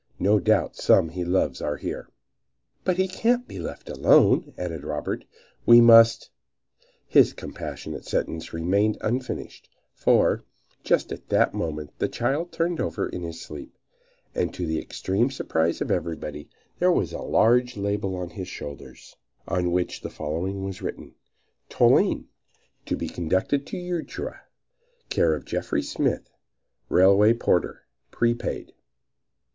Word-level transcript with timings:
No 0.17 0.39
doubt 0.39 0.75
some 0.75 1.09
he 1.09 1.23
loves 1.23 1.61
are 1.61 1.77
here." 1.77 2.09
"But 2.83 2.97
he 2.97 3.07
can't 3.07 3.47
be 3.47 3.59
left 3.59 3.87
here," 3.87 4.43
added 4.57 4.83
Robert. 4.83 5.25
"We 5.67 5.79
must" 5.79 6.31
His 7.07 7.33
compassionate 7.33 8.05
sentence 8.07 8.51
remained 8.51 8.97
unfinished, 9.01 9.69
for, 9.93 10.43
just 10.83 11.11
at 11.11 11.29
that 11.29 11.53
moment 11.53 11.91
the 11.99 12.07
child 12.07 12.51
turned 12.51 12.81
over 12.81 13.07
in 13.07 13.21
his 13.21 13.39
sleep, 13.39 13.77
and, 14.33 14.51
to 14.55 14.65
the 14.65 14.79
extreme 14.79 15.29
surprise 15.29 15.81
of 15.81 15.91
everybody, 15.91 16.49
there 16.79 16.91
was 16.91 17.13
a 17.13 17.19
large 17.21 17.77
label 17.77 18.15
on 18.15 18.31
his 18.31 18.47
shoulders, 18.47 19.15
on 19.47 19.71
which 19.71 20.01
the 20.01 20.09
following 20.09 20.63
was 20.63 20.81
written: 20.81 21.13
TOLINE. 21.69 22.27
To 22.87 22.95
be 22.97 23.07
conducted 23.07 23.67
to 23.67 23.77
Echuca. 23.77 24.41
Care 25.09 25.35
of 25.35 25.45
Jeffries 25.45 25.91
Smith, 25.91 26.27
Railway 26.89 27.33
Porter. 27.35 27.83
Prepaid. 28.09 28.73